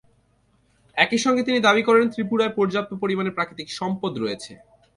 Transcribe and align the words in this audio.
একই 0.97 1.17
সঙ্গে 1.17 1.43
তিনি 1.43 1.59
দাবি 1.59 1.83
করেন, 1.83 2.05
ত্রিপুরায় 2.09 2.55
পর্যাপ্ত 2.55 2.91
পরিমাণে 2.93 3.31
প্রাকৃতিক 3.31 3.67
সম্পদ 3.71 4.13
রয়েছে। 4.17 4.53